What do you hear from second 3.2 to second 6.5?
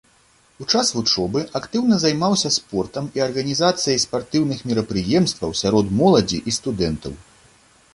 арганізацыяй спартыўных мерапрыемстваў сярод моладзі